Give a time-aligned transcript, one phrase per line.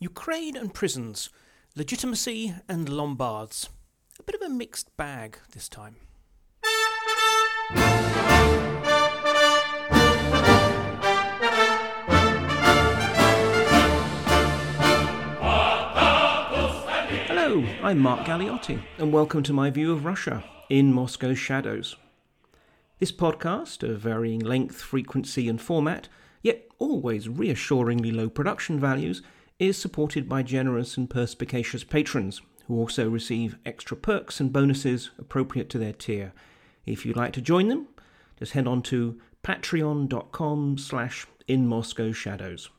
[0.00, 1.30] Ukraine and prisons,
[1.76, 3.68] legitimacy and Lombards.
[4.18, 5.96] A bit of a mixed bag this time.
[17.28, 21.94] Hello, I'm Mark Galeotti, and welcome to my view of Russia in Moscow's shadows.
[22.98, 26.08] This podcast, of varying length, frequency, and format,
[26.42, 29.22] yet always reassuringly low production values,
[29.58, 35.68] is supported by generous and perspicacious patrons who also receive extra perks and bonuses appropriate
[35.70, 36.32] to their tier.
[36.86, 37.88] If you'd like to join them,
[38.38, 42.70] just head on to patreon.com slash in Moscow shadows.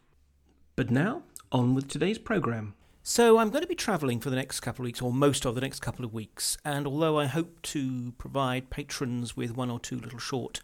[0.76, 2.74] But now, on with today's program.
[3.04, 5.54] So I'm going to be travelling for the next couple of weeks, or most of
[5.54, 9.80] the next couple of weeks, and although I hope to provide patrons with one or
[9.80, 10.60] two little short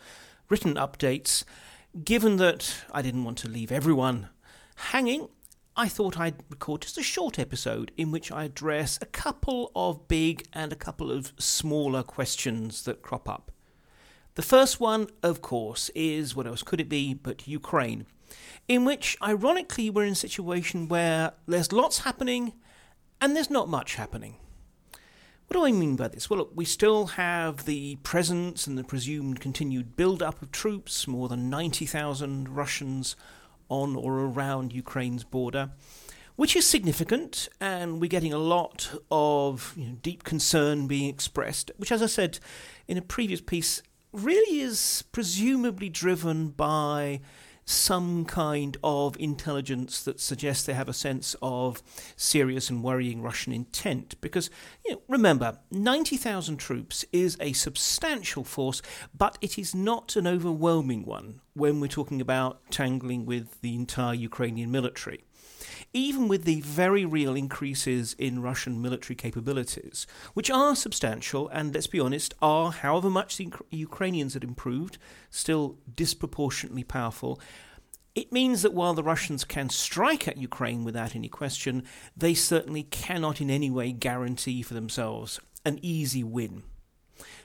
[0.49, 1.43] written updates,
[2.03, 4.29] given that I didn't want to leave everyone
[4.75, 5.29] hanging,
[5.75, 10.07] I thought I'd record just a short episode in which I address a couple of
[10.09, 13.53] big and a couple of smaller questions that crop up.
[14.35, 18.05] The first one, of course, is what else could it be but Ukraine,
[18.67, 22.51] in which, ironically, we're in a situation where there's lots happening
[23.21, 24.35] and there's not much happening.
[25.47, 26.29] What do I mean by this?
[26.29, 31.07] Well, look, we still have the presence and the presumed continued build up of troops,
[31.07, 33.15] more than 90,000 Russians
[33.71, 35.71] on or around Ukraine's border,
[36.35, 41.71] which is significant, and we're getting a lot of you know, deep concern being expressed,
[41.77, 42.39] which, as I said
[42.87, 47.21] in a previous piece, really is presumably driven by
[47.71, 51.81] some kind of intelligence that suggests they have a sense of
[52.15, 54.19] serious and worrying Russian intent.
[54.21, 54.49] Because,
[54.85, 58.81] you know, remember, 90,000 troops is a substantial force,
[59.17, 64.13] but it is not an overwhelming one when we're talking about tangling with the entire
[64.13, 65.23] Ukrainian military
[65.93, 71.87] even with the very real increases in Russian military capabilities, which are substantial and, let's
[71.87, 74.97] be honest, are, however much the Ukrainians had improved,
[75.29, 77.39] still disproportionately powerful.
[78.15, 81.83] It means that while the Russians can strike at Ukraine without any question,
[82.15, 86.63] they certainly cannot in any way guarantee for themselves an easy win.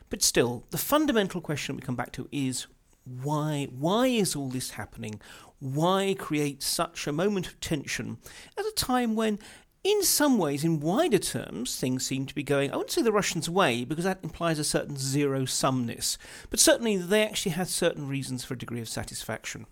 [0.08, 2.66] But still, the fundamental question we come back to is
[3.04, 5.20] why why is all this happening?
[5.58, 8.18] Why create such a moment of tension
[8.58, 9.38] at a time when
[9.86, 13.12] in some ways, in wider terms, things seem to be going, I wouldn't say the
[13.12, 16.18] Russians' way, because that implies a certain zero sumness,
[16.50, 19.66] but certainly they actually had certain reasons for a degree of satisfaction.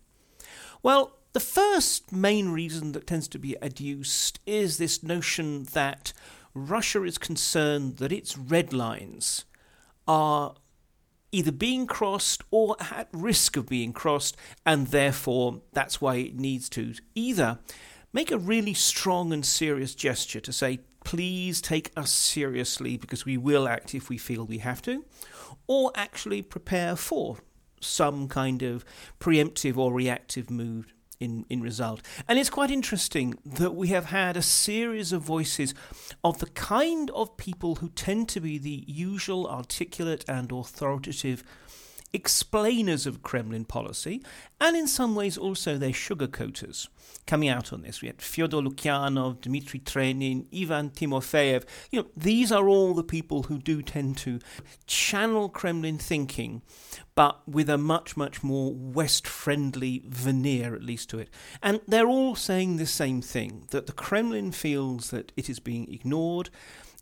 [0.84, 6.12] Well, the first main reason that tends to be adduced is this notion that
[6.54, 9.44] Russia is concerned that its red lines
[10.06, 10.54] are
[11.34, 16.68] either being crossed or at risk of being crossed, and therefore that's why it needs
[16.68, 17.58] to either
[18.12, 23.36] make a really strong and serious gesture to say, please take us seriously because we
[23.36, 25.04] will act if we feel we have to,
[25.66, 27.38] or actually prepare for
[27.80, 28.84] some kind of
[29.18, 32.02] preemptive or reactive move in, in result.
[32.28, 35.74] And it's quite interesting that we have had a series of voices
[36.22, 41.44] of the kind of people who tend to be the usual articulate and authoritative
[42.14, 44.22] explainers of Kremlin policy,
[44.60, 46.88] and in some ways also their sugarcoaters
[47.26, 48.00] coming out on this.
[48.00, 51.64] We had Fyodor Lukyanov, Dmitry Trenin, Ivan Timofeyev.
[51.90, 54.38] You know, these are all the people who do tend to
[54.86, 56.62] channel Kremlin thinking,
[57.14, 61.30] but with a much, much more West friendly veneer, at least to it.
[61.62, 65.92] And they're all saying the same thing that the Kremlin feels that it is being
[65.92, 66.50] ignored,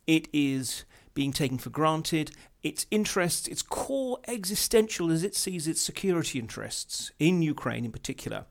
[0.07, 2.31] it is being taken for granted,
[2.63, 8.45] its interests, its core existential as it sees its security interests, in Ukraine in particular,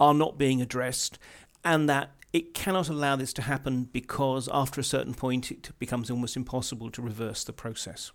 [0.00, 1.18] are not being addressed,
[1.64, 6.10] and that it cannot allow this to happen because after a certain point it becomes
[6.10, 8.10] almost impossible to reverse the process.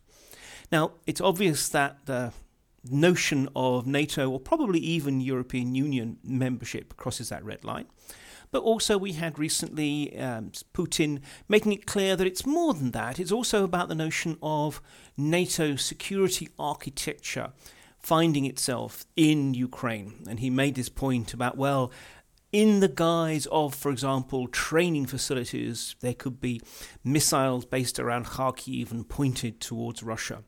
[0.72, 2.34] Now, it's obvious that the
[2.90, 7.86] notion of NATO or probably even European Union membership crosses that red line.
[8.58, 13.20] But also, we had recently um, Putin making it clear that it's more than that.
[13.20, 14.82] It's also about the notion of
[15.16, 17.52] NATO security architecture
[18.00, 20.24] finding itself in Ukraine.
[20.28, 21.92] And he made this point about, well,
[22.52, 26.60] in the guise of, for example, training facilities, there could be
[27.04, 30.42] missiles based around Kharkiv and pointed towards Russia.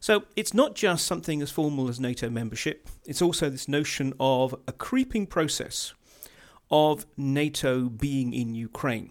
[0.00, 4.52] So it's not just something as formal as NATO membership, it's also this notion of
[4.66, 5.94] a creeping process
[6.72, 9.10] of NATO being in Ukraine.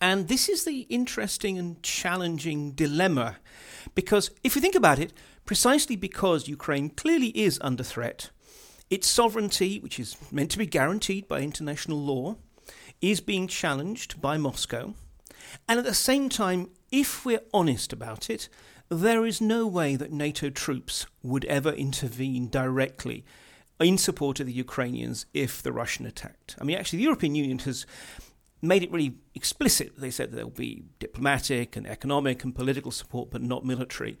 [0.00, 3.36] And this is the interesting and challenging dilemma
[3.94, 5.12] because if you think about it,
[5.44, 8.30] precisely because Ukraine clearly is under threat,
[8.88, 12.36] its sovereignty, which is meant to be guaranteed by international law,
[13.00, 14.94] is being challenged by Moscow.
[15.68, 18.48] And at the same time, if we're honest about it,
[18.88, 23.24] there is no way that NATO troops would ever intervene directly
[23.80, 26.56] in support of the Ukrainians if the Russian attacked.
[26.60, 27.86] I mean, actually, the European Union has
[28.62, 29.92] made it really explicit.
[29.98, 34.16] They said there'll be diplomatic and economic and political support, but not military.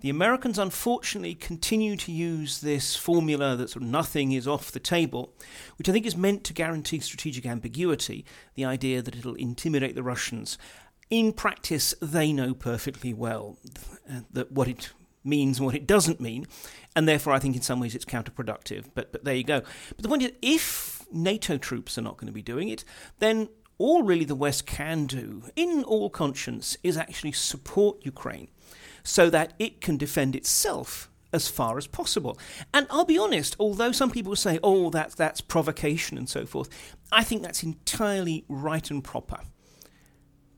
[0.00, 4.80] The Americans, unfortunately, continue to use this formula that sort of nothing is off the
[4.80, 5.32] table,
[5.76, 8.24] which I think is meant to guarantee strategic ambiguity,
[8.54, 10.58] the idea that it'll intimidate the Russians.
[11.10, 13.58] In practice, they know perfectly well
[14.10, 14.90] uh, that what it
[15.28, 16.46] means and what it doesn't mean,
[16.96, 18.86] and therefore I think in some ways it's counterproductive.
[18.94, 19.60] But but there you go.
[19.90, 22.84] But the point is, if NATO troops are not going to be doing it,
[23.18, 23.48] then
[23.78, 28.48] all really the West can do, in all conscience, is actually support Ukraine
[29.04, 32.38] so that it can defend itself as far as possible.
[32.74, 36.68] And I'll be honest, although some people say, oh, that's, that's provocation and so forth,
[37.12, 39.40] I think that's entirely right and proper.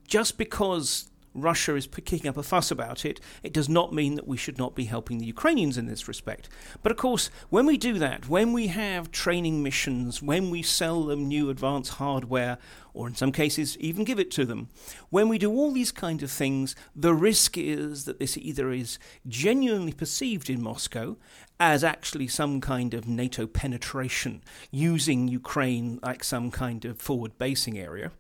[0.07, 4.27] Just because Russia is kicking up a fuss about it, it does not mean that
[4.27, 6.49] we should not be helping the Ukrainians in this respect.
[6.83, 11.05] But of course, when we do that, when we have training missions, when we sell
[11.05, 12.59] them new advanced hardware,
[12.93, 14.69] or in some cases even give it to them,
[15.11, 18.99] when we do all these kind of things, the risk is that this either is
[19.29, 21.17] genuinely perceived in Moscow
[21.61, 27.79] as actually some kind of NATO penetration using Ukraine like some kind of forward basing
[27.79, 28.11] area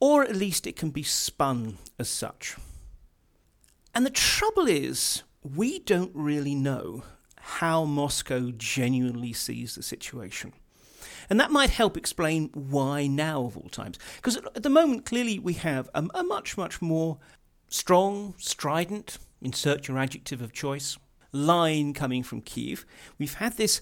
[0.00, 2.56] or at least it can be spun as such.
[3.94, 7.04] And the trouble is, we don't really know
[7.36, 10.52] how Moscow genuinely sees the situation.
[11.28, 13.98] And that might help explain why now, of all times.
[14.16, 17.18] Because at the moment, clearly, we have a, a much, much more
[17.68, 20.98] strong, strident, insert your adjective of choice,
[21.32, 22.84] line coming from Kiev.
[23.18, 23.80] We've had this,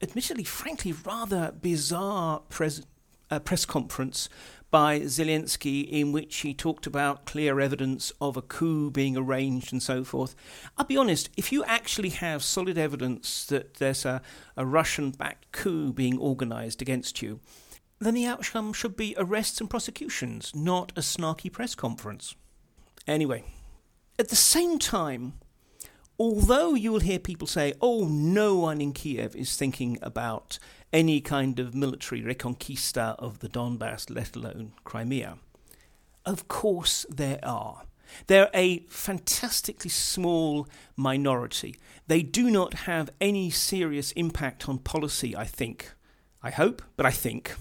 [0.00, 2.86] admittedly, frankly, rather bizarre pres-
[3.30, 4.28] uh, press conference
[4.76, 9.82] by Zelensky in which he talked about clear evidence of a coup being arranged and
[9.82, 10.36] so forth.
[10.76, 14.20] I'll be honest, if you actually have solid evidence that there's a,
[14.54, 17.40] a Russian backed coup being organised against you,
[18.00, 22.34] then the outcome should be arrests and prosecutions, not a snarky press conference.
[23.06, 23.44] Anyway,
[24.18, 25.32] at the same time,
[26.18, 30.58] although you will hear people say, oh, no one in Kiev is thinking about
[30.92, 35.38] any kind of military reconquista of the Donbass, let alone Crimea,
[36.24, 37.82] of course there are.
[38.28, 41.76] They're a fantastically small minority.
[42.06, 45.92] They do not have any serious impact on policy, I think.
[46.42, 47.54] I hope, but I think.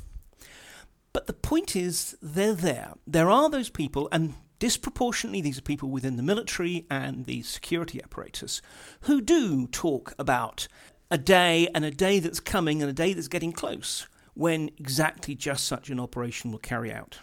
[1.14, 2.94] But the point is, they're there.
[3.08, 8.02] There are those people, and disproportionately, these are people within the military and the security
[8.02, 8.62] apparatus
[9.02, 10.68] who do talk about
[11.12, 15.36] a day and a day that's coming and a day that's getting close when exactly
[15.36, 17.20] just such an operation will carry out.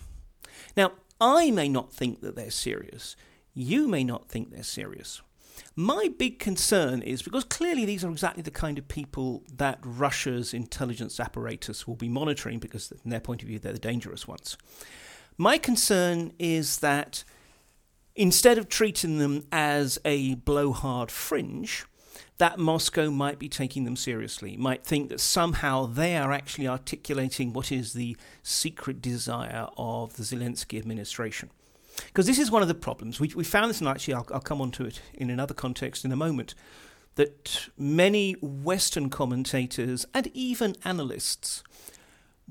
[0.76, 3.16] Now, I may not think that they're serious.
[3.54, 5.20] You may not think they're serious.
[5.76, 10.54] My big concern is because clearly these are exactly the kind of people that Russia's
[10.54, 14.56] intelligence apparatus will be monitoring because, from their point of view, they're the dangerous ones.
[15.38, 17.24] My concern is that
[18.14, 21.84] instead of treating them as a blowhard fringe,
[22.38, 27.52] that Moscow might be taking them seriously, might think that somehow they are actually articulating
[27.52, 31.50] what is the secret desire of the Zelensky administration.
[32.06, 33.20] Because this is one of the problems.
[33.20, 36.04] We, we found this, and actually, I'll, I'll come on to it in another context
[36.04, 36.54] in a moment,
[37.14, 41.62] that many Western commentators and even analysts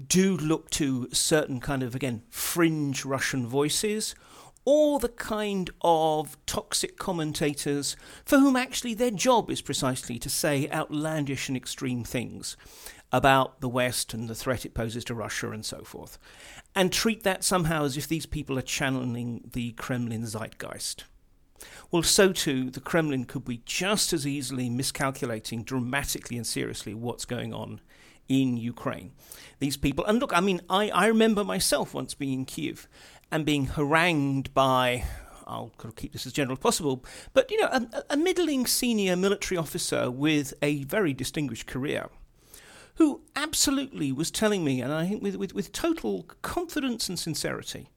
[0.07, 4.15] do look to certain kind of, again, fringe Russian voices
[4.63, 10.69] or the kind of toxic commentators for whom actually their job is precisely to say
[10.69, 12.55] outlandish and extreme things
[13.11, 16.17] about the West and the threat it poses to Russia and so forth,
[16.75, 21.03] and treat that somehow as if these people are channeling the Kremlin zeitgeist.
[21.91, 27.25] Well, so too, the Kremlin could be just as easily miscalculating dramatically and seriously what's
[27.25, 27.81] going on
[28.31, 29.11] in Ukraine.
[29.59, 32.87] These people, and look, I mean, I, I remember myself once being in Kiev
[33.31, 35.03] and being harangued by
[35.47, 39.57] I'll keep this as general as possible, but you know, a, a middling senior military
[39.57, 42.09] officer with a very distinguished career,
[42.95, 47.89] who absolutely was telling me, and I think with, with, with total confidence and sincerity,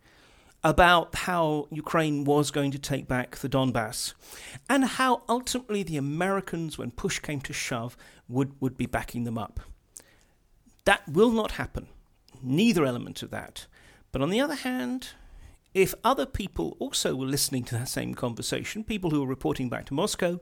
[0.64, 4.14] about how Ukraine was going to take back the Donbass,
[4.68, 7.96] and how ultimately the Americans, when push came to shove,
[8.28, 9.60] would, would be backing them up.
[10.84, 11.88] That will not happen.
[12.42, 13.66] Neither element of that.
[14.12, 15.08] But on the other hand,
[15.72, 19.86] if other people also were listening to that same conversation, people who are reporting back
[19.86, 20.38] to Moscow,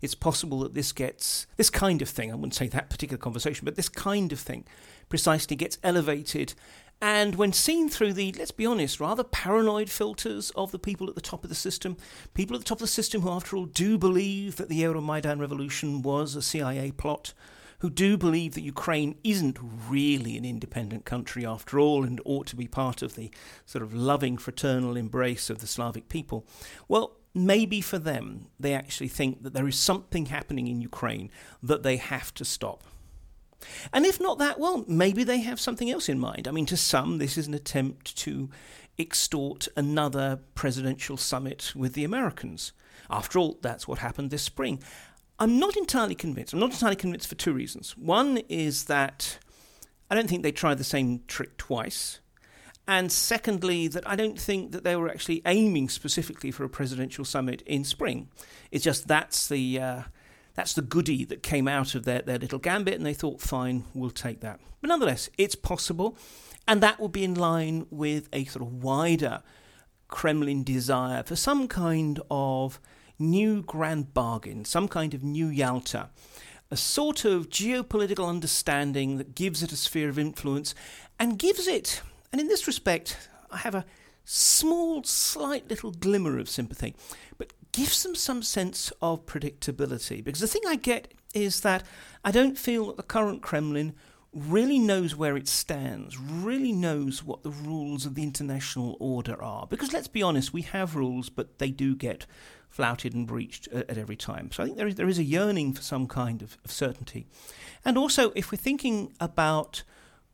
[0.00, 3.64] it's possible that this gets, this kind of thing, I wouldn't say that particular conversation,
[3.64, 4.64] but this kind of thing
[5.08, 6.54] precisely gets elevated
[7.02, 11.16] And when seen through the, let's be honest, rather paranoid filters of the people at
[11.16, 11.96] the top of the system,
[12.32, 15.40] people at the top of the system who, after all, do believe that the Euromaidan
[15.40, 17.34] revolution was a CIA plot,
[17.82, 19.58] who do believe that Ukraine isn't
[19.88, 23.28] really an independent country after all and ought to be part of the
[23.66, 26.46] sort of loving fraternal embrace of the Slavic people,
[26.86, 31.28] well, maybe for them, they actually think that there is something happening in Ukraine
[31.60, 32.84] that they have to stop.
[33.92, 36.46] And if not that, well, maybe they have something else in mind.
[36.46, 38.48] I mean, to some, this is an attempt to
[38.96, 42.72] extort another presidential summit with the Americans.
[43.10, 44.80] After all, that's what happened this spring.
[45.38, 46.52] I'm not entirely convinced.
[46.52, 47.96] I'm not entirely convinced for two reasons.
[47.96, 49.38] One is that
[50.10, 52.20] I don't think they tried the same trick twice.
[52.86, 57.24] And secondly, that I don't think that they were actually aiming specifically for a presidential
[57.24, 58.28] summit in spring.
[58.70, 59.80] It's just that's the.
[59.80, 60.02] Uh,
[60.54, 63.84] that's the goodie that came out of their, their little gambit, and they thought, fine,
[63.94, 64.60] we'll take that.
[64.80, 66.16] But nonetheless, it's possible,
[66.68, 69.42] and that would be in line with a sort of wider
[70.08, 72.80] Kremlin desire for some kind of
[73.22, 76.10] new grand bargain, some kind of new Yalta,
[76.70, 80.74] a sort of geopolitical understanding that gives it a sphere of influence
[81.18, 82.02] and gives it,
[82.32, 83.84] and in this respect, I have a
[84.24, 86.94] small, slight little glimmer of sympathy,
[87.38, 90.22] but gives them some sense of predictability.
[90.22, 91.82] Because the thing I get is that
[92.24, 93.94] I don't feel that the current Kremlin
[94.32, 99.66] really knows where it stands, really knows what the rules of the international order are.
[99.66, 102.26] Because let's be honest, we have rules, but they do get
[102.72, 104.50] flouted and breached at, at every time.
[104.50, 107.26] So I think there is, there is a yearning for some kind of, of certainty.
[107.84, 109.82] And also, if we're thinking about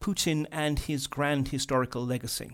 [0.00, 2.52] Putin and his grand historical legacy,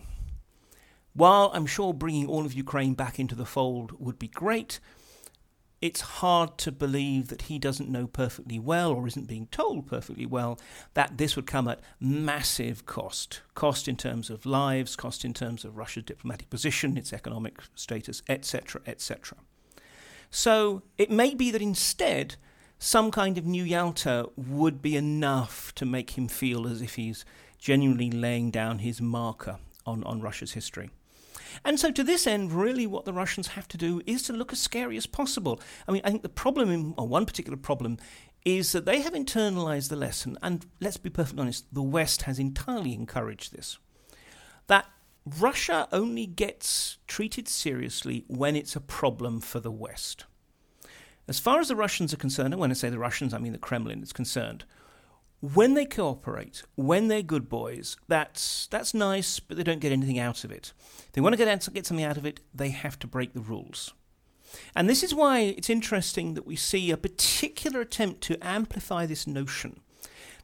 [1.13, 4.81] while I'm sure bringing all of Ukraine back into the fold would be great,
[5.83, 10.25] it's hard to believe that he doesn't know perfectly well, or isn't being told perfectly
[10.25, 10.59] well,
[10.95, 13.43] that this would come at massive cost.
[13.55, 18.23] Cost in terms of lives, cost in terms of Russia's diplomatic position, its economic status,
[18.31, 19.37] etc., etc.
[20.35, 22.35] So it may be that instead,
[22.81, 27.25] some kind of new Yalta would be enough to make him feel as if he's
[27.57, 30.91] genuinely laying down his marker on, on Russia's history.
[31.65, 34.53] And so, to this end, really what the Russians have to do is to look
[34.53, 35.61] as scary as possible.
[35.87, 37.99] I mean, I think the problem, in, or one particular problem,
[38.45, 42.41] is that they have internalized the lesson, and let's be perfectly honest, the West has
[42.41, 43.79] entirely encouraged this.
[44.67, 44.87] That
[45.27, 50.27] Russia only gets treated seriously when it's a problem for the West.
[51.27, 53.53] As far as the Russians are concerned, and when I say the Russians, I mean
[53.53, 54.65] the Kremlin is concerned,
[55.41, 60.19] when they cooperate, when they're good boys, that's that's nice, but they don't get anything
[60.19, 60.73] out of it.
[60.99, 63.41] If they want to get get something out of it, they have to break the
[63.41, 63.93] rules.
[64.75, 69.27] And this is why it's interesting that we see a particular attempt to amplify this
[69.27, 69.81] notion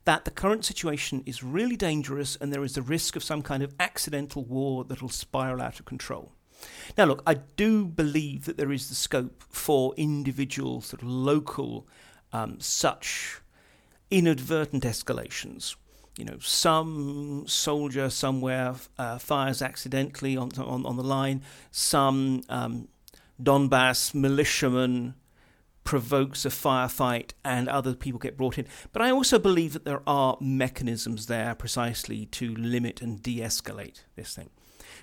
[0.05, 3.63] that the current situation is really dangerous and there is the risk of some kind
[3.63, 6.33] of accidental war that will spiral out of control.
[6.97, 11.87] Now, look, I do believe that there is the scope for individual, sort of local,
[12.33, 13.41] um, such
[14.11, 15.77] inadvertent escalations.
[16.17, 22.89] You know, some soldier somewhere uh, fires accidentally on, on, on the line, some um,
[23.43, 25.15] Donbass militiaman
[25.91, 28.67] provokes a firefight and other people get brought in.
[28.93, 34.05] But I also believe that there are mechanisms there precisely to limit and de escalate
[34.15, 34.51] this thing.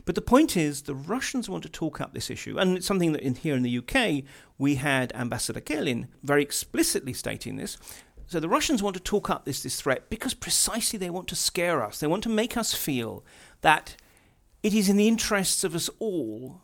[0.06, 3.12] But the point is, the Russians want to talk up this issue, and it's something
[3.12, 4.24] that in, here in the UK
[4.58, 7.77] we had Ambassador Kelin very explicitly stating this
[8.29, 11.36] so the Russians want to talk up this, this threat because precisely they want to
[11.36, 12.00] scare us.
[12.00, 13.25] They want to make us feel
[13.60, 13.98] that
[14.63, 16.62] it is in the interests of us all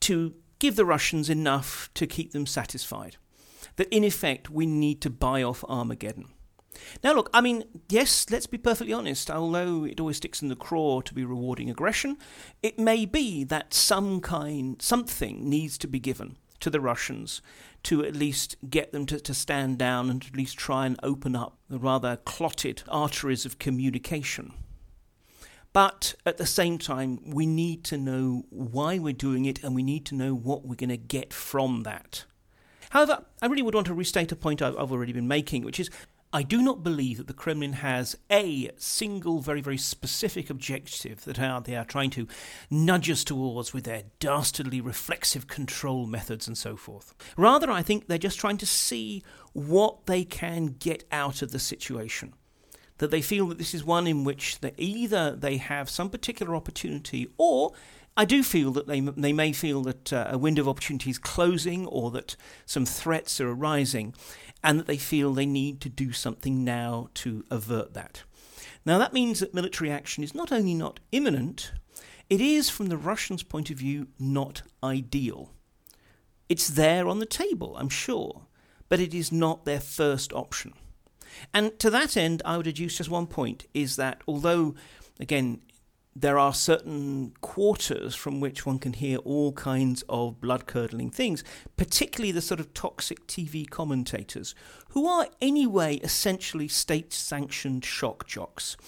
[0.00, 3.16] to give the Russians enough to keep them satisfied.
[3.76, 6.28] That in effect we need to buy off Armageddon.
[7.02, 9.30] Now, look, I mean, yes, let's be perfectly honest.
[9.30, 12.18] Although it always sticks in the craw to be rewarding aggression,
[12.62, 17.42] it may be that some kind, something needs to be given to the Russians
[17.84, 21.36] to at least get them to, to stand down and at least try and open
[21.36, 24.52] up the rather clotted arteries of communication.
[25.76, 29.82] But at the same time, we need to know why we're doing it and we
[29.82, 32.24] need to know what we're going to get from that.
[32.88, 35.90] However, I really would want to restate a point I've already been making, which is
[36.32, 41.64] I do not believe that the Kremlin has a single, very, very specific objective that
[41.66, 42.26] they are trying to
[42.70, 47.12] nudge us towards with their dastardly reflexive control methods and so forth.
[47.36, 51.58] Rather, I think they're just trying to see what they can get out of the
[51.58, 52.32] situation.
[52.98, 57.28] That they feel that this is one in which either they have some particular opportunity
[57.36, 57.72] or
[58.16, 61.18] I do feel that they they may feel that uh, a window of opportunity is
[61.18, 62.34] closing or that
[62.64, 64.14] some threats are arising,
[64.64, 68.22] and that they feel they need to do something now to avert that.
[68.86, 71.72] Now, that means that military action is not only not imminent,
[72.30, 75.50] it is, from the Russians' point of view, not ideal.
[76.48, 78.46] It's there on the table, I'm sure,
[78.88, 80.72] but it is not their first option.
[81.52, 84.74] And to that end, I would adduce just one point is that although,
[85.20, 85.60] again,
[86.18, 91.44] there are certain quarters from which one can hear all kinds of blood curdling things,
[91.76, 94.54] particularly the sort of toxic TV commentators,
[94.90, 98.78] who are anyway essentially state sanctioned shock jocks.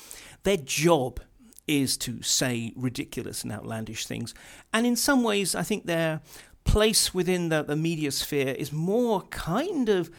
[0.44, 1.20] Their job
[1.66, 4.32] is to say ridiculous and outlandish things.
[4.72, 6.22] And in some ways, I think their
[6.64, 10.10] place within the, the media sphere is more kind of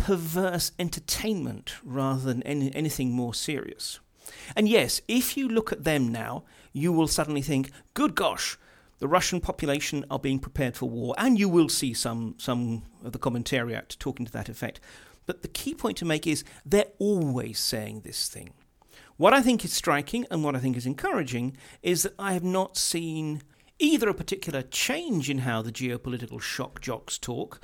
[0.00, 4.00] perverse entertainment rather than any, anything more serious.
[4.56, 8.58] And yes, if you look at them now, you will suddenly think, good gosh,
[8.98, 13.12] the Russian population are being prepared for war, and you will see some, some of
[13.12, 14.80] the commentariat talking to that effect.
[15.26, 18.54] But the key point to make is they're always saying this thing.
[19.16, 22.44] What I think is striking and what I think is encouraging is that I have
[22.44, 23.42] not seen
[23.78, 27.60] either a particular change in how the geopolitical shock jocks talk,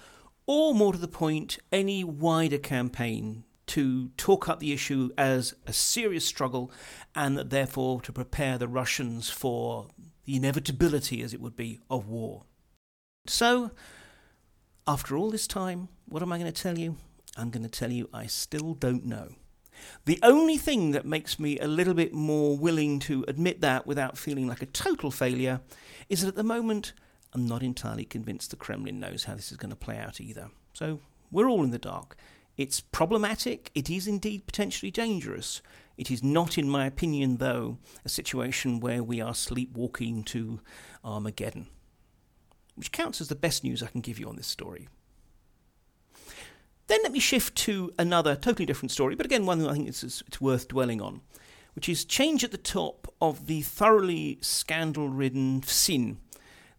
[0.46, 5.72] or more to the point, any wider campaign to talk up the issue as a
[5.72, 6.70] serious struggle
[7.14, 9.88] and that therefore to prepare the Russians for
[10.24, 12.44] the inevitability, as it would be, of war.
[13.26, 13.72] So,
[14.86, 16.96] after all this time, what am I going to tell you?
[17.36, 19.30] I'm going to tell you I still don't know.
[20.04, 24.16] The only thing that makes me a little bit more willing to admit that without
[24.16, 25.60] feeling like a total failure
[26.08, 26.92] is that at the moment
[27.36, 30.48] I'm not entirely convinced the Kremlin knows how this is going to play out either.
[30.72, 31.00] So
[31.30, 32.16] we're all in the dark.
[32.56, 35.60] It's problematic, it is indeed potentially dangerous.
[35.98, 37.76] It is not, in my opinion, though,
[38.06, 40.60] a situation where we are sleepwalking to
[41.04, 41.66] Armageddon.
[42.74, 44.88] Which counts as the best news I can give you on this story.
[46.86, 49.88] Then let me shift to another totally different story, but again, one that I think
[49.88, 51.20] it's, it's worth dwelling on,
[51.74, 56.16] which is change at the top of the thoroughly scandal ridden FSIN,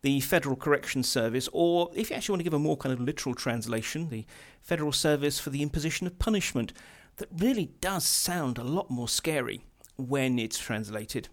[0.01, 3.01] the Federal Correction Service, or if you actually want to give a more kind of
[3.01, 4.25] literal translation, the
[4.62, 6.74] Federal Service for the Imposition of Punishment,
[7.18, 9.64] that really does sound a lot more scary
[9.98, 11.29] when it's translated.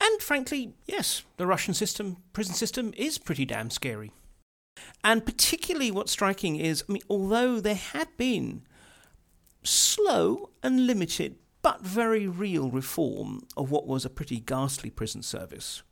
[0.00, 4.10] And frankly, yes, the Russian system, prison system, is pretty damn scary.
[5.04, 8.62] And particularly what's striking is, I mean, although there had been
[9.62, 15.82] slow and limited but very real reform of what was a pretty ghastly prison service.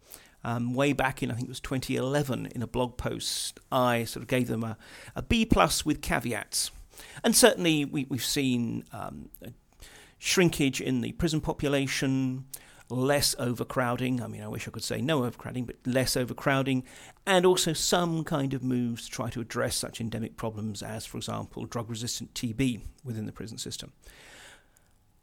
[0.45, 4.23] Um, way back in, I think it was 2011, in a blog post, I sort
[4.23, 4.77] of gave them a,
[5.17, 6.71] a B plus with caveats.
[7.25, 9.31] And certainly, we, have seen um,
[10.19, 12.45] shrinkage in the prison population,
[12.91, 14.23] less overcrowding.
[14.23, 16.85] I mean, I wish I could say no overcrowding, but less overcrowding,
[17.27, 21.19] and also some kind of moves to try to address such endemic problems as, for
[21.19, 23.93] example, drug resistant TB within the prison system.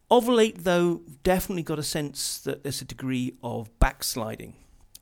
[0.10, 4.54] Of late, though, definitely got a sense that there's a degree of backsliding,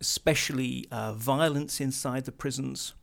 [0.03, 2.93] especially uh, violence inside the prisons.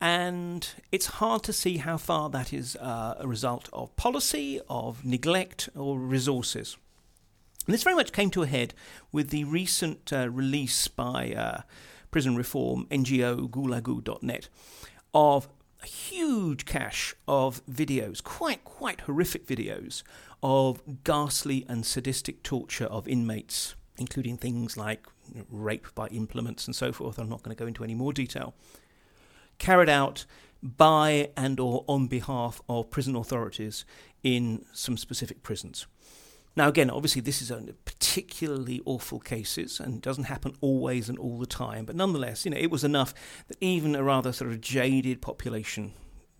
[0.00, 5.04] And it's hard to see how far that is uh, a result of policy, of
[5.04, 6.76] neglect, or resources.
[7.66, 8.74] And this very much came to a head
[9.10, 11.62] with the recent uh, release by uh,
[12.12, 14.48] prison reform NGO Gulagu.net
[15.12, 15.48] of
[15.82, 20.02] a huge cache of videos, quite quite horrific videos
[20.42, 25.06] of ghastly and sadistic torture of inmates, including things like
[25.50, 27.18] rape by implements and so forth.
[27.18, 28.54] I'm not going to go into any more detail.
[29.58, 30.24] Carried out
[30.62, 33.84] by and or on behalf of prison authorities
[34.22, 35.86] in some specific prisons.
[36.56, 41.38] Now, again, obviously, this is a particularly awful cases and doesn't happen always and all
[41.38, 43.14] the time, but nonetheless, you know, it was enough
[43.48, 45.92] that even a rather sort of jaded population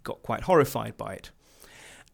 [0.02, 1.30] got quite horrified by it.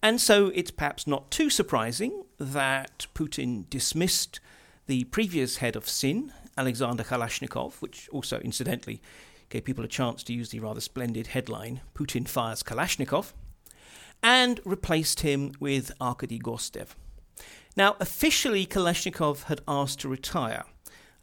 [0.03, 4.41] And so it's perhaps not too surprising that Putin dismissed
[4.87, 9.03] the previous head of FSIN, Alexander Kalashnikov, which also, incidentally,
[9.49, 13.33] gave people a chance to use the rather splendid headline Putin fires Kalashnikov,
[14.23, 16.89] and replaced him with Arkady Gostev.
[17.77, 20.65] Now, officially, Kalashnikov had asked to retire.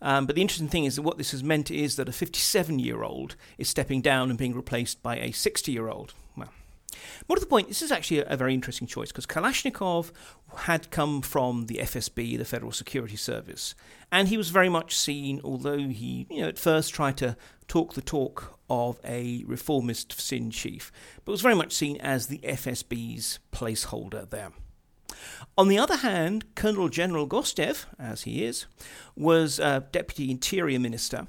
[0.02, 2.78] Um, but the interesting thing is that what this has meant is that a 57
[2.78, 6.14] year old is stepping down and being replaced by a 60 year old.
[7.28, 10.12] More to the point, this is actually a, very interesting choice because Kalashnikov
[10.58, 13.76] had come from the FSB, the Federal Security Service,
[14.12, 17.94] and he was very much seen, although he, you know, at first tried to talk
[17.94, 20.92] the talk of a reformist FSIN chief,
[21.24, 24.52] but was very much seen as the FSB's placeholder there.
[25.58, 28.66] On the other hand, Colonel General Gostev, as he is,
[29.16, 31.28] was a Deputy Interior Minister,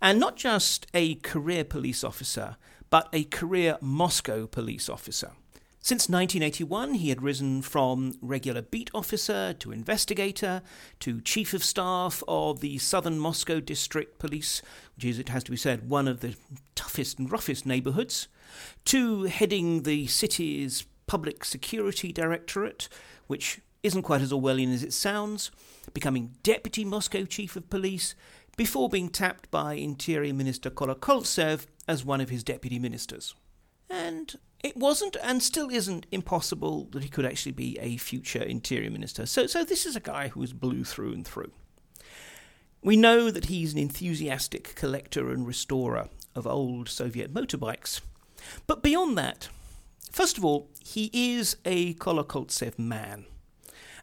[0.00, 2.56] and not just a career police officer,
[2.90, 5.32] but a career Moscow police officer.
[5.86, 10.62] Since 1981, he had risen from regular beat officer to investigator
[10.98, 14.62] to chief of staff of the southern Moscow District Police,
[14.96, 16.34] which is, it has to be said, one of the
[16.74, 18.26] toughest and roughest neighborhoods,
[18.86, 22.88] to heading the city's public security directorate,
[23.28, 25.52] which isn't quite as Orwellian as it sounds,
[25.94, 28.16] becoming deputy Moscow chief of police,
[28.56, 33.34] before being tapped by Interior Minister Kolokoltsev as one of his deputy ministers.
[33.88, 38.90] And it wasn't and still isn't impossible that he could actually be a future interior
[38.90, 39.26] minister.
[39.26, 41.52] So, so this is a guy who is blue through and through.
[42.82, 48.00] We know that he's an enthusiastic collector and restorer of old Soviet motorbikes.
[48.66, 49.48] But beyond that,
[50.12, 53.26] first of all, he is a Kolokoltsev man.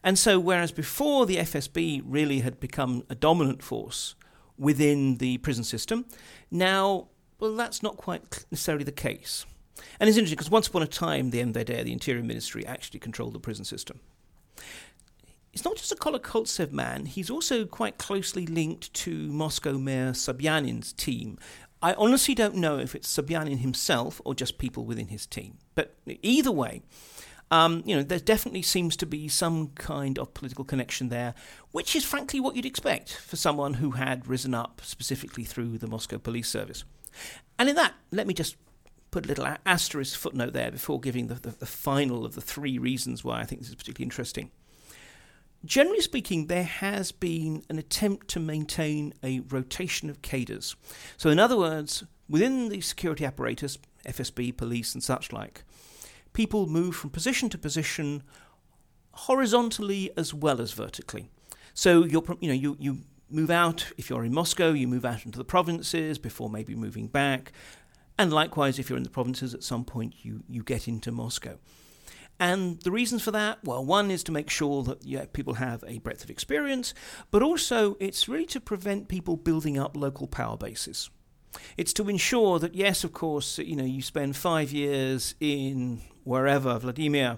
[0.04, 4.16] And so, whereas before the FSB really had become a dominant force
[4.58, 6.06] within the prison system,
[6.52, 7.08] now,
[7.44, 9.46] well, that's not quite necessarily the case.
[10.00, 13.34] And it's interesting because once upon a time, the MVD, the Interior Ministry, actually controlled
[13.34, 14.00] the prison system.
[15.52, 20.94] He's not just a Kolokoltsev man, he's also quite closely linked to Moscow Mayor Sobyanin's
[20.94, 21.38] team.
[21.82, 25.58] I honestly don't know if it's Sobyanin himself or just people within his team.
[25.76, 26.82] But either way,
[27.52, 31.34] um, you know, there definitely seems to be some kind of political connection there,
[31.72, 35.88] which is frankly what you'd expect for someone who had risen up specifically through the
[35.88, 36.86] Moscow Police Service.
[37.58, 38.56] And in that, let me just
[39.12, 42.78] put a little asterisk footnote there before giving the, the, the final of the three
[42.78, 44.50] reasons why I think this is particularly interesting.
[45.66, 50.76] Generally speaking, there has been an attempt to maintain a rotation of cadres.
[51.16, 55.64] So, in other words, within the security apparatus, FSB, police, and such like,
[56.34, 58.24] people move from position to position
[59.12, 61.30] horizontally as well as vertically.
[61.74, 62.98] So, you're, you know, you, you
[63.34, 67.08] move out, if you're in Moscow, you move out into the provinces before maybe moving
[67.08, 67.52] back.
[68.18, 71.58] And likewise, if you're in the provinces, at some point you, you get into Moscow.
[72.40, 75.84] And the reasons for that, well, one is to make sure that yeah, people have
[75.88, 76.94] a breadth of experience,
[77.32, 81.10] but also it's really to prevent people building up local power bases.
[81.78, 86.78] It's to ensure that, yes, of course, you know, you spend five years in wherever,
[86.80, 87.38] Vladimir,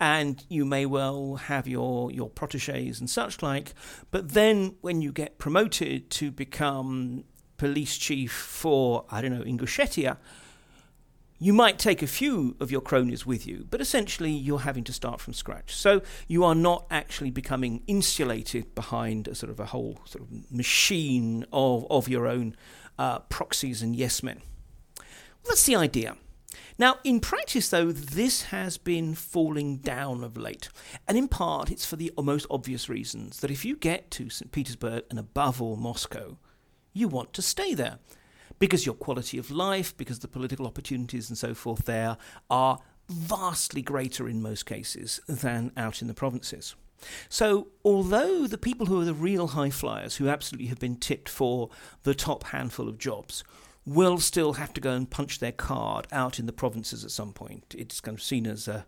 [0.00, 3.74] and you may well have your, your proteges and such like,
[4.10, 7.24] but then when you get promoted to become
[7.58, 10.16] police chief for, I don't know, Ingushetia,
[11.38, 14.92] you might take a few of your cronies with you, but essentially you're having to
[14.92, 15.74] start from scratch.
[15.74, 20.50] So you are not actually becoming insulated behind a sort of a whole sort of
[20.50, 22.56] machine of, of your own
[22.98, 24.40] uh, proxies and yes men.
[24.96, 26.16] Well, that's the idea.
[26.78, 30.68] Now, in practice, though, this has been falling down of late.
[31.06, 34.50] And in part, it's for the most obvious reasons that if you get to St.
[34.50, 36.38] Petersburg and above all Moscow,
[36.92, 37.98] you want to stay there
[38.58, 42.16] because your quality of life, because the political opportunities and so forth there
[42.50, 46.74] are vastly greater in most cases than out in the provinces.
[47.28, 51.30] So, although the people who are the real high flyers, who absolutely have been tipped
[51.30, 51.70] for
[52.02, 53.42] the top handful of jobs,
[53.86, 57.32] will still have to go and punch their card out in the provinces at some
[57.32, 57.74] point.
[57.76, 58.86] It's kind of seen as a,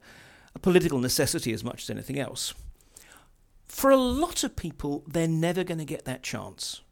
[0.55, 2.55] a political necessity as much as anything else.
[3.67, 6.83] For a lot of people, they're never going to get that chance.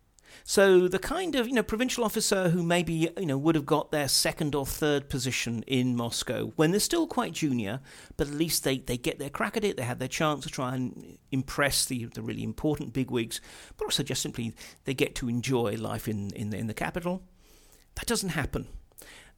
[0.45, 3.91] So the kind of you know provincial officer who maybe you know would have got
[3.91, 7.81] their second or third position in Moscow when they're still quite junior,
[8.17, 9.77] but at least they, they get their crack at it.
[9.77, 13.41] They have their chance to try and impress the the really important bigwigs,
[13.77, 17.23] but also just simply they get to enjoy life in in the, in the capital.
[18.01, 18.67] That doesn't happen.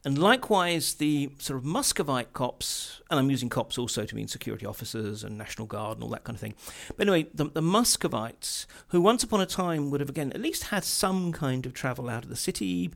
[0.05, 4.65] And likewise, the sort of Muscovite cops, and I'm using cops also to mean security
[4.65, 6.55] officers and National Guard and all that kind of thing.
[6.97, 10.65] But anyway, the, the Muscovites, who once upon a time would have, again, at least
[10.65, 12.91] had some kind of travel out of the city,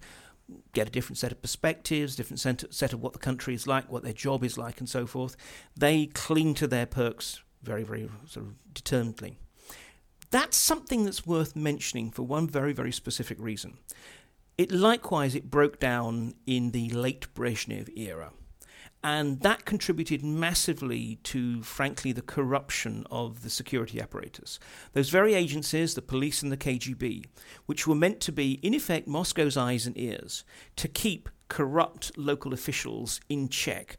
[0.74, 3.90] get a different set of perspectives, different set, set of what the country is like,
[3.92, 5.36] what their job is like, and so forth,
[5.78, 9.38] they cling to their perks very, very sort of determinedly.
[10.30, 13.78] That's something that's worth mentioning for one very, very specific reason.
[14.58, 18.32] It likewise it broke down in the late Brezhnev era.
[19.04, 24.60] And that contributed massively to, frankly, the corruption of the security apparatus.
[24.94, 27.26] Those very agencies, the police and the KGB,
[27.68, 30.44] which were meant to be, in effect, Moscow's eyes and ears,
[30.78, 33.98] to keep corrupt local officials in check.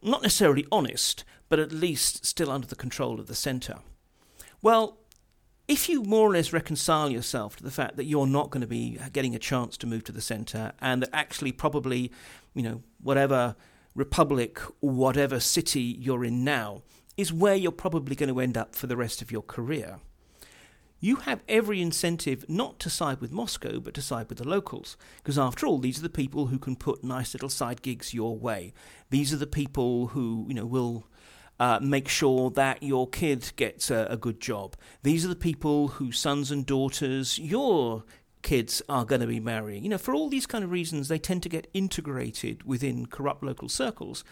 [0.00, 3.80] Not necessarily honest, but at least still under the control of the centre.
[4.62, 4.98] Well,
[5.68, 8.66] if you more or less reconcile yourself to the fact that you're not going to
[8.66, 12.10] be getting a chance to move to the centre and that actually probably,
[12.54, 13.54] you know, whatever
[13.94, 16.82] republic whatever city you're in now
[17.16, 19.98] is where you're probably going to end up for the rest of your career,
[21.00, 24.96] you have every incentive not to side with Moscow, but to side with the locals.
[25.18, 28.36] Because after all, these are the people who can put nice little side gigs your
[28.36, 28.72] way.
[29.10, 31.06] These are the people who, you know, will
[31.60, 34.76] uh, make sure that your kid gets a, a good job.
[35.02, 38.04] These are the people whose sons and daughters your
[38.42, 39.82] kids are going to be marrying.
[39.82, 43.42] You know, for all these kind of reasons, they tend to get integrated within corrupt
[43.42, 44.24] local circles,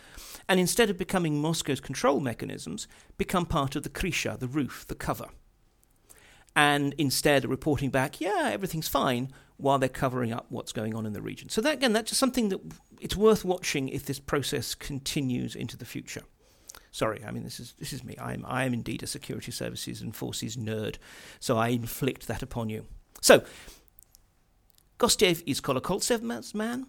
[0.48, 2.86] and instead of becoming Moscow's control mechanisms,
[3.18, 5.28] become part of the krisha, the roof, the cover
[6.56, 11.12] and instead reporting back, yeah, everything's fine, while they're covering up what's going on in
[11.12, 11.50] the region.
[11.50, 12.60] So that again, that's just something that
[12.98, 16.22] it's worth watching if this process continues into the future.
[16.96, 18.16] Sorry, I mean this is this is me.
[18.18, 20.96] I'm I am indeed a security services and forces nerd,
[21.38, 22.86] so I inflict that upon you.
[23.20, 23.44] So,
[24.98, 26.86] Gostev is Kolokoltsev's man.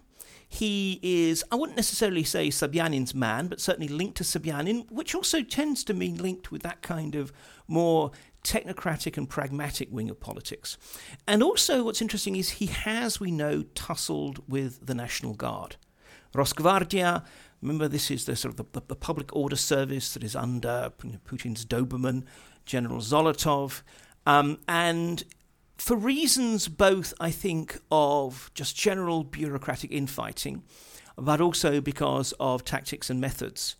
[0.48, 5.42] He is, I wouldn't necessarily say Sobyanin's man, but certainly linked to Sobyanin, which also
[5.42, 7.30] tends to mean linked with that kind of
[7.66, 8.10] more
[8.42, 10.78] technocratic and pragmatic wing of politics.
[11.26, 15.76] And also, what's interesting is he has, we know, tussled with the National Guard.
[16.34, 17.24] Rosgvardia,
[17.62, 21.64] remember, this is the sort of the, the public order service that is under Putin's
[21.64, 22.24] Doberman,
[22.64, 23.82] General Zolotov.
[24.26, 25.24] Um, and
[25.78, 30.62] for reasons both, I think, of just general bureaucratic infighting,
[31.16, 33.76] but also because of tactics and methods.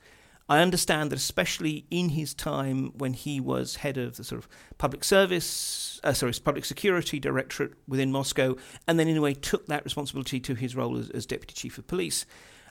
[0.51, 4.49] I understand that, especially in his time when he was head of the sort of
[4.79, 9.67] public service, uh, sorry, public security directorate within Moscow, and then in a way took
[9.67, 12.25] that responsibility to his role as, as deputy chief of police.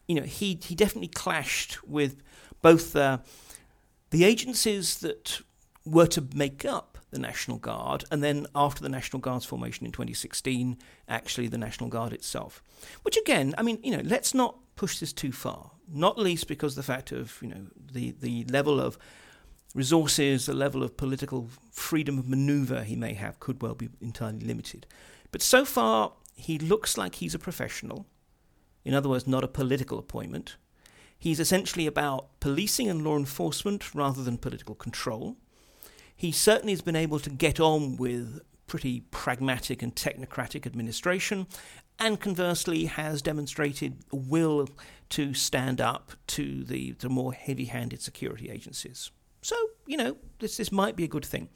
[0.08, 2.24] You know, he he definitely clashed with
[2.62, 3.20] both uh,
[4.10, 5.42] the agencies that
[5.86, 9.92] were to make up the National Guard, and then after the National Guard's formation in
[9.92, 12.62] 2016, actually the National Guard itself.
[13.04, 15.72] Which again, I mean, you know, let's not push this too far.
[15.92, 18.98] Not least because the fact of you know the the level of
[19.76, 24.40] resources, the level of political freedom of manoeuvre he may have could well be entirely
[24.40, 24.88] limited.
[25.32, 28.06] But so far, he looks like he's a professional.
[28.88, 30.56] In other words, not a political appointment.
[31.20, 35.36] He's essentially about policing and law enforcement rather than political control.
[36.16, 41.48] He certainly has been able to get on with pretty pragmatic and technocratic administration,
[42.00, 44.70] and conversely has demonstrated a will
[45.10, 49.12] to stand up to the, the more heavy handed security agencies.
[49.42, 51.50] So, you know, this, this might be a good thing.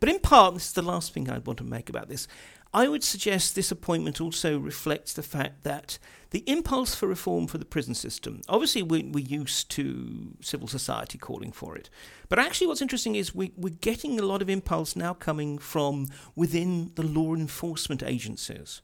[0.00, 2.28] But in part, this is the last thing I'd want to make about this.
[2.74, 5.98] I would suggest this appointment also reflects the fact that
[6.30, 11.16] the impulse for reform for the prison system, obviously, we, we're used to civil society
[11.16, 11.88] calling for it.
[12.28, 16.08] But actually, what's interesting is we, we're getting a lot of impulse now coming from
[16.36, 18.82] within the law enforcement agencies.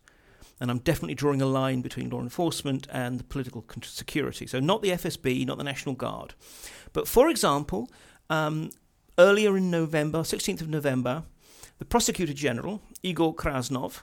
[0.60, 4.46] And I'm definitely drawing a line between law enforcement and the political security.
[4.46, 6.34] So, not the FSB, not the National Guard.
[6.94, 7.90] But for example,
[8.30, 8.70] um,
[9.18, 11.24] earlier in November, 16th of November,
[11.78, 14.02] the Prosecutor General, Igor Krasnov,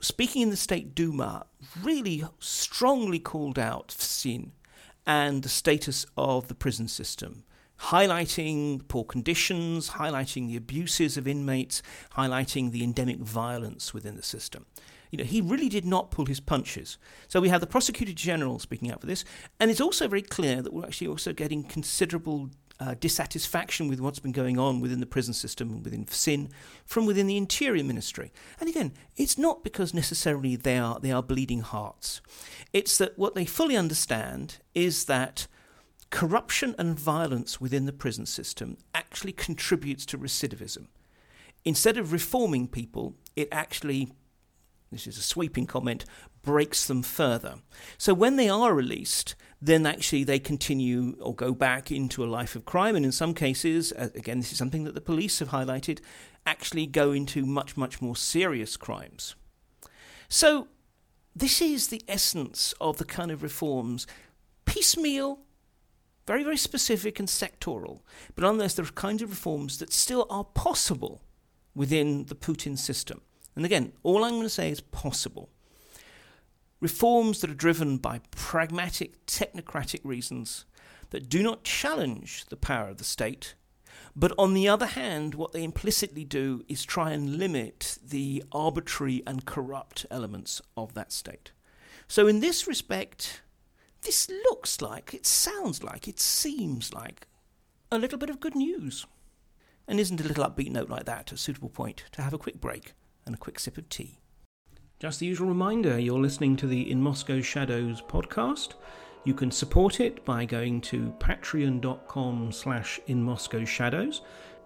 [0.00, 1.46] speaking in the State Duma,
[1.82, 4.50] really strongly called out FSIN
[5.06, 7.44] and the status of the prison system,
[7.80, 11.82] highlighting poor conditions, highlighting the abuses of inmates,
[12.16, 14.66] highlighting the endemic violence within the system.
[15.10, 16.98] You know, he really did not pull his punches.
[17.28, 19.24] So we have the Prosecutor General speaking out for this,
[19.60, 24.18] and it's also very clear that we're actually also getting considerable uh, dissatisfaction with what's
[24.18, 26.50] been going on within the prison system and within FSIN
[26.84, 28.32] from within the Interior Ministry.
[28.60, 32.20] And again, it's not because necessarily they are, they are bleeding hearts.
[32.72, 35.46] It's that what they fully understand is that
[36.10, 40.86] corruption and violence within the prison system actually contributes to recidivism.
[41.64, 44.12] Instead of reforming people, it actually
[44.92, 46.04] this is a sweeping comment,
[46.42, 47.56] breaks them further.
[47.98, 52.56] So when they are released, then actually they continue or go back into a life
[52.56, 52.94] of crime.
[52.96, 56.00] And in some cases, uh, again, this is something that the police have highlighted,
[56.44, 59.34] actually go into much, much more serious crimes.
[60.28, 60.68] So
[61.34, 64.06] this is the essence of the kind of reforms
[64.64, 65.38] piecemeal,
[66.26, 68.00] very, very specific and sectoral,
[68.34, 71.22] but nonetheless, there are kinds of reforms that still are possible
[71.74, 73.20] within the Putin system.
[73.54, 75.50] And again, all I'm going to say is possible.
[76.80, 80.66] Reforms that are driven by pragmatic, technocratic reasons
[81.10, 83.54] that do not challenge the power of the state,
[84.14, 89.22] but on the other hand, what they implicitly do is try and limit the arbitrary
[89.26, 91.52] and corrupt elements of that state.
[92.08, 93.42] So, in this respect,
[94.02, 97.26] this looks like, it sounds like, it seems like
[97.90, 99.06] a little bit of good news.
[99.88, 102.60] And isn't a little upbeat note like that a suitable point to have a quick
[102.60, 104.18] break and a quick sip of tea?
[104.98, 108.76] Just the usual reminder you're listening to the In Moscow Shadows podcast.
[109.24, 114.22] You can support it by going to patreon.com slash in Moscow Shadows.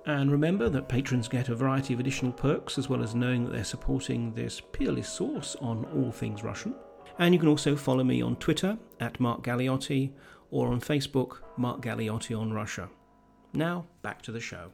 [0.07, 3.51] And remember that patrons get a variety of additional perks as well as knowing that
[3.51, 6.77] they're supporting this peerless source on all things Russian.
[7.19, 10.13] And you can also follow me on Twitter at Mark Galeotti
[10.53, 12.89] or on Facebook, Mark Galeotti on Russia.
[13.53, 14.71] Now, back to the show.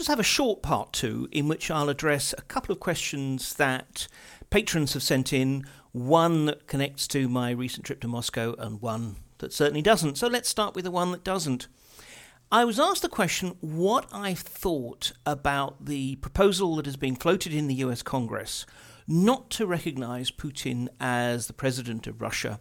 [0.00, 4.08] Just have a short part two in which I'll address a couple of questions that
[4.48, 9.16] patrons have sent in, one that connects to my recent trip to Moscow and one
[9.40, 10.16] that certainly doesn't.
[10.16, 11.68] So let's start with the one that doesn't.
[12.50, 17.52] I was asked the question what I thought about the proposal that is being floated
[17.52, 18.64] in the US Congress
[19.06, 22.58] not to recognize Putin as the president of Russia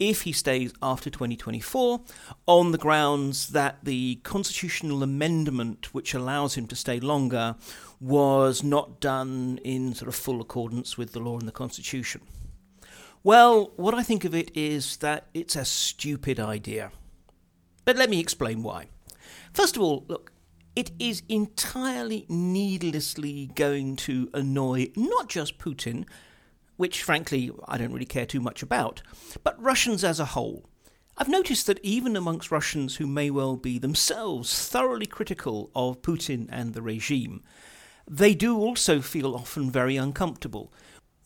[0.00, 2.00] if he stays after 2024
[2.46, 7.54] on the grounds that the constitutional amendment which allows him to stay longer
[8.00, 12.22] was not done in sort of full accordance with the law and the constitution.
[13.22, 16.90] Well, what I think of it is that it's a stupid idea.
[17.84, 18.86] But let me explain why.
[19.52, 20.32] First of all, look,
[20.74, 26.06] it is entirely needlessly going to annoy not just Putin,
[26.80, 29.02] which frankly I don't really care too much about,
[29.44, 30.64] but Russians as a whole.
[31.18, 36.48] I've noticed that even amongst Russians who may well be themselves thoroughly critical of Putin
[36.50, 37.42] and the regime,
[38.08, 40.72] they do also feel often very uncomfortable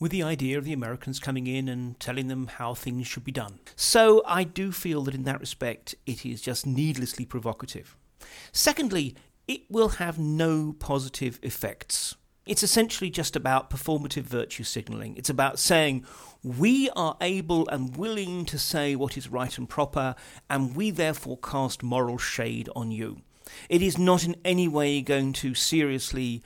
[0.01, 3.31] with the idea of the Americans coming in and telling them how things should be
[3.31, 3.61] done.
[3.77, 7.97] So I do feel that in that respect it is just needlessly provocative.
[8.51, 9.15] Secondly,
[9.47, 12.17] it will have no positive effects.
[12.47, 15.17] It's essentially just about performative virtue signaling.
[15.17, 16.05] It's about saying,
[16.43, 20.15] we are able and willing to say what is right and proper,
[20.51, 23.23] and we therefore cast moral shade on you.
[23.71, 26.43] It is not in any way going to seriously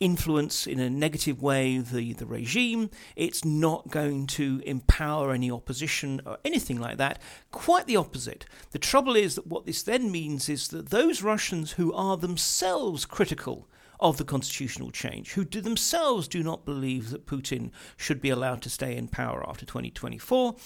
[0.00, 2.90] influence in a negative way the, the regime.
[3.14, 7.18] It's not going to empower any opposition or anything like that.
[7.50, 8.46] Quite the opposite.
[8.72, 13.04] The trouble is that what this then means is that those Russians who are themselves
[13.04, 13.68] critical
[14.00, 18.62] of the constitutional change, who do themselves do not believe that Putin should be allowed
[18.62, 20.56] to stay in power after 2024,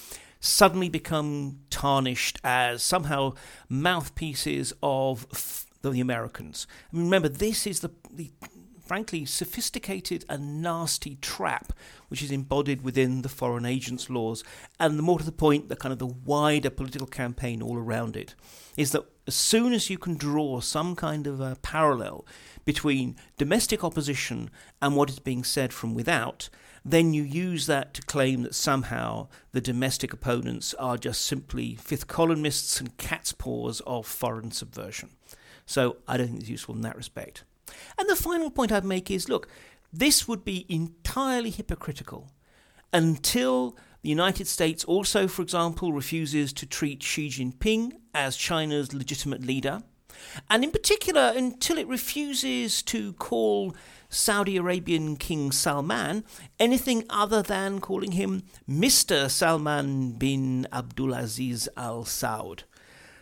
[0.40, 3.34] suddenly become tarnished as somehow
[3.68, 6.66] mouthpieces of the Americans.
[6.92, 8.32] I mean, remember, this is the, the
[8.90, 11.72] frankly sophisticated and nasty trap
[12.08, 14.42] which is embodied within the foreign agents laws
[14.80, 18.16] and the more to the point the kind of the wider political campaign all around
[18.16, 18.34] it
[18.76, 22.26] is that as soon as you can draw some kind of a parallel
[22.64, 24.50] between domestic opposition
[24.82, 26.48] and what is being said from without
[26.84, 32.08] then you use that to claim that somehow the domestic opponents are just simply fifth
[32.08, 35.10] columnists and cat's paws of foreign subversion.
[35.64, 37.44] So I don't think it's useful in that respect.
[37.96, 39.46] And the final point I'd make is look,
[39.92, 42.32] this would be entirely hypocritical
[42.92, 49.42] until the United States also, for example, refuses to treat Xi Jinping as China's legitimate
[49.42, 49.82] leader,
[50.48, 53.74] and in particular until it refuses to call
[54.08, 56.24] Saudi Arabian King Salman
[56.58, 59.30] anything other than calling him Mr.
[59.30, 62.64] Salman bin Abdulaziz Al Saud.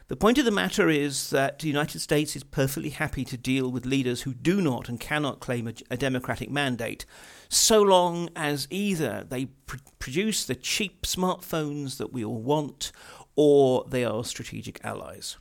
[0.09, 3.71] The point of the matter is that the United States is perfectly happy to deal
[3.71, 7.05] with leaders who do not and cannot claim a, a democratic mandate,
[7.51, 12.90] so long as either they pr- produce the cheap smartphones that we all want
[13.37, 15.37] or they are strategic allies.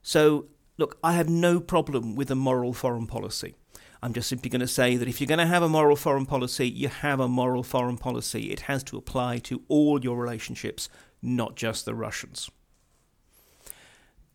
[0.00, 0.46] So,
[0.78, 3.54] look, I have no problem with a moral foreign policy.
[4.02, 6.24] I'm just simply going to say that if you're going to have a moral foreign
[6.24, 8.50] policy, you have a moral foreign policy.
[8.50, 10.88] It has to apply to all your relationships,
[11.20, 12.50] not just the Russians.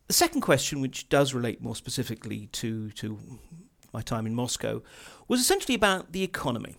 [0.08, 3.20] The second question, which does relate more specifically to, to
[3.92, 4.84] my time in Moscow,
[5.28, 6.76] was essentially about the economy.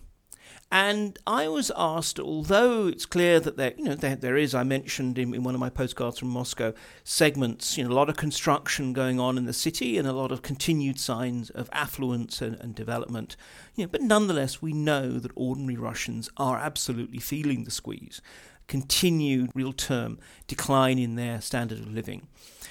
[0.71, 4.63] And I was asked, although it's clear that there, you know, there, there is, I
[4.63, 6.73] mentioned in, in one of my postcards from Moscow,
[7.05, 10.31] segments, you know, a lot of construction going on in the city and a lot
[10.31, 13.37] of continued signs of affluence and, and development.
[13.75, 18.21] You know, but nonetheless, we know that ordinary Russians are absolutely feeling the squeeze,
[18.67, 22.27] continued real term decline in their standard of living.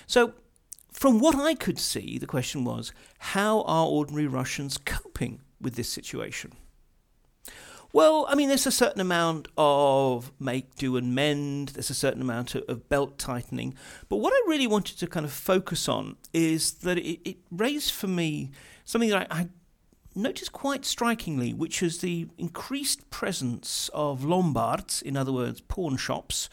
[0.06, 0.34] So
[0.96, 5.90] from what I could see, the question was how are ordinary Russians coping with this
[5.90, 6.54] situation?
[7.92, 11.68] Well, I mean, there's a certain amount of make, do, and mend.
[11.68, 13.74] There's a certain amount of, belt tightening.
[14.08, 17.92] But what I really wanted to kind of focus on is that it, it raised
[17.92, 18.50] for me
[18.86, 19.48] something that I, I
[20.14, 26.48] noticed quite strikingly, which is the increased presence of lombards, in other words, pawn shops,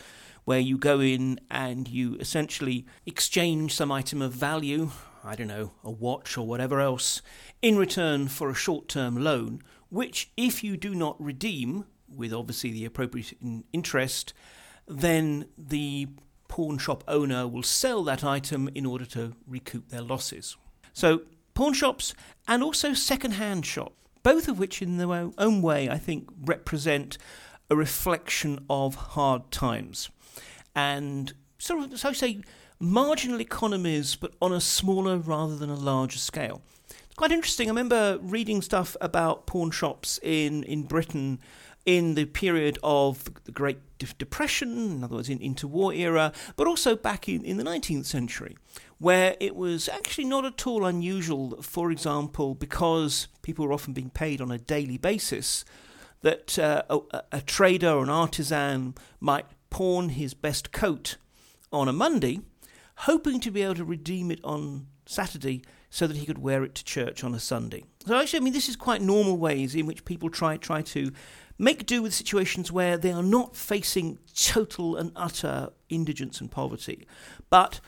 [0.46, 4.92] where you go in and you essentially exchange some item of value,
[5.24, 7.22] I don't know, a watch or whatever else,
[7.62, 12.72] in return for a short term loan, which, if you do not redeem, with obviously
[12.72, 13.34] the appropriate
[13.72, 14.34] interest,
[14.88, 16.08] then the
[16.48, 20.58] pawn shop owner will sell that item in order to recoup their losses.
[20.94, 21.22] So,
[21.54, 22.14] pawn shops
[22.48, 27.18] and also second hand shops, both of which, in their own way, I think represent
[27.70, 30.10] a reflection of hard times.
[30.76, 32.42] And sort of, so I say,
[32.80, 36.62] marginal economies, but on a smaller rather than a larger scale.
[36.90, 37.68] It's quite interesting.
[37.68, 41.40] I remember reading stuff about pawn shops in, in Britain
[41.86, 43.78] in the period of the Great
[44.18, 48.58] Depression, in other words, in interwar era, but also back in, in the 19th century,
[49.00, 54.10] where it was actually not at all unusual, for example, because people were often being
[54.10, 55.66] paid on a daily basis,
[56.22, 61.18] that uh, a, a trader or an artisan might pawn his best coat
[61.72, 62.40] on a Monday,
[62.98, 66.76] hoping to be able to redeem it on Saturday so that he could wear it
[66.76, 67.84] to church on a Sunday.
[68.06, 71.12] So actually, I mean, this is quite normal ways in which people try try to
[71.58, 77.08] make do with situations where they are not facing total and utter indigence and poverty,
[77.50, 77.80] but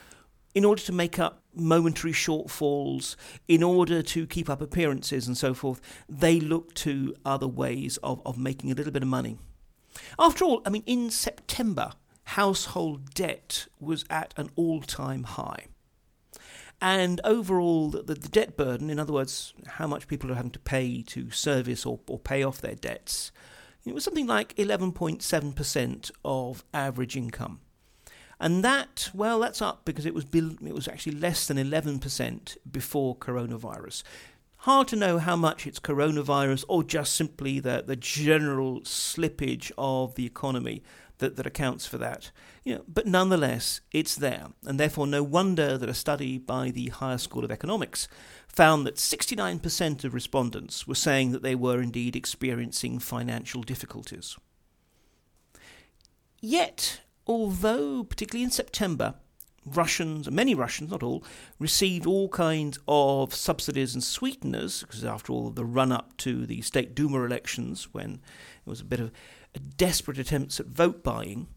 [0.55, 3.15] in order to make up momentary shortfalls,
[3.47, 8.23] in order to keep up appearances and so forth, they look to other ways of,
[8.25, 9.37] of making a little bit of money.
[10.19, 11.93] After all, I mean, in September,
[12.23, 15.67] household debt was at an all time high.
[16.81, 20.59] And overall, the, the, debt burden, in other words, how much people are having to
[20.59, 23.31] pay to service or, or pay off their debts,
[23.85, 27.61] it was something like 11.7% of average income.
[28.39, 33.15] And that, well, that's up because it was it was actually less than 11% before
[33.15, 34.03] coronavirus.
[34.65, 40.15] Hard to know how much it's coronavirus or just simply the, the general slippage of
[40.15, 40.81] the economy
[41.19, 42.31] that, that accounts for that.
[42.63, 46.87] You know, but nonetheless, it's there, and therefore no wonder that a study by the
[46.87, 48.07] Higher School of Economics
[48.47, 54.35] found that 69% of respondents were saying that they were indeed experiencing financial difficulties.
[56.41, 59.13] Yet, although, particularly in September,
[59.65, 61.23] Russians, many Russians, not all,
[61.59, 66.61] received all kinds of subsidies and sweeteners, because after all, the run up to the
[66.61, 68.21] State Duma elections, when
[68.65, 69.11] it was a bit of
[69.55, 71.47] a desperate attempts at vote buying,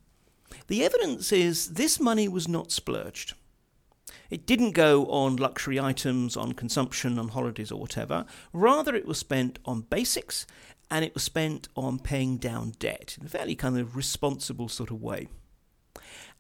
[0.68, 3.34] the evidence is this money was not splurged.
[4.30, 8.24] It didn't go on luxury items, on consumption, on holidays, or whatever.
[8.52, 10.46] Rather, it was spent on basics
[10.90, 14.90] and it was spent on paying down debt in a fairly kind of responsible sort
[14.90, 15.28] of way.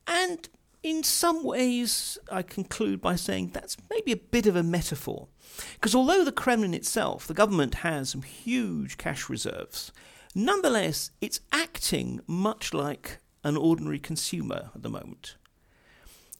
[0.06, 0.48] And
[0.82, 5.28] in some ways, I conclude by saying that's maybe a bit of a metaphor.
[5.74, 9.92] Because although the Kremlin itself, the government, has some huge cash reserves,
[10.34, 15.36] nonetheless, it's acting much like an ordinary consumer at the moment.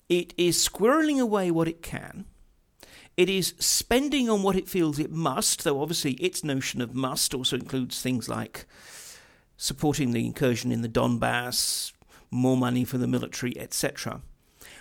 [0.08, 2.26] It is squirreling away what it can.
[3.16, 7.34] It is spending on what it feels it must, though obviously its notion of must
[7.34, 8.66] also includes things like
[9.56, 11.92] supporting the incursion in the Donbass,
[12.30, 14.22] more money for the military, etc.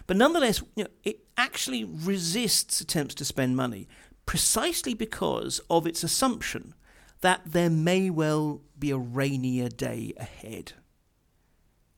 [0.05, 3.87] But nonetheless, you know, it actually resists attempts to spend money
[4.25, 6.73] precisely because of its assumption
[7.21, 10.73] that there may well be a rainier day ahead.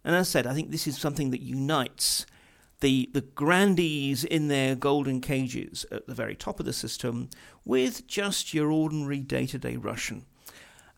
[0.03, 2.25] And as I said, I think this is something that unites
[2.79, 7.29] the, the grandees in their golden cages at the very top of the system
[7.65, 10.25] with just your ordinary day to day Russian.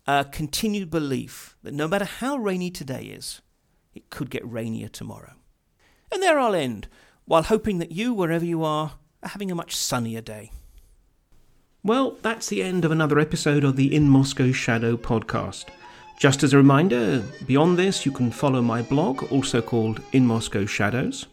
[0.07, 3.41] A continued belief that no matter how rainy today is,
[3.93, 5.33] it could get rainier tomorrow.
[6.11, 6.87] And there I'll end,
[7.25, 10.51] while hoping that you, wherever you are, are having a much sunnier day.
[11.83, 15.65] Well, that's the end of another episode of the In Moscow Shadow podcast.
[16.19, 20.65] Just as a reminder, beyond this, you can follow my blog, also called In Moscow
[20.65, 21.25] Shadows.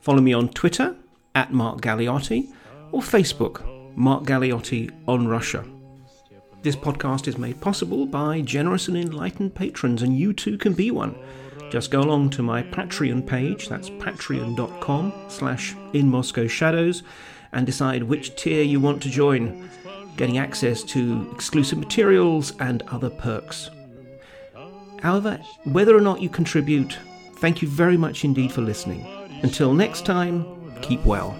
[0.00, 0.94] Follow me on Twitter,
[1.34, 2.52] at Mark Galeotti,
[2.92, 3.62] or Facebook,
[3.96, 5.64] Mark Galeotti on Russia.
[6.62, 10.92] This podcast is made possible by generous and enlightened patrons, and you too can be
[10.92, 11.16] one.
[11.71, 17.03] Just go along to my Patreon page, that's patreon.com slash in Moscow Shadows,
[17.51, 19.69] and decide which tier you want to join,
[20.15, 23.69] getting access to exclusive materials and other perks.
[25.01, 26.97] However, whether or not you contribute,
[27.37, 29.05] thank you very much indeed for listening.
[29.43, 30.45] Until next time,
[30.81, 31.35] keep well.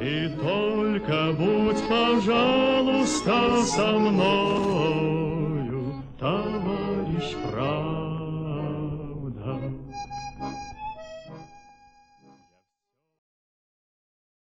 [0.00, 8.07] И только будь, пожалуйста, со мною, товарищ прав.